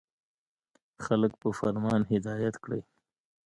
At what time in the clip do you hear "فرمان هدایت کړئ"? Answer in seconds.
1.59-2.81